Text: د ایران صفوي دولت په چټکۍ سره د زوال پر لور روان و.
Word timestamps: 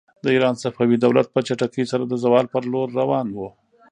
د 0.23 0.25
ایران 0.35 0.55
صفوي 0.63 0.97
دولت 0.99 1.27
په 1.31 1.39
چټکۍ 1.47 1.83
سره 1.91 2.03
د 2.07 2.13
زوال 2.23 2.45
پر 2.53 2.63
لور 2.71 2.87
روان 2.99 3.27
و. 3.31 3.37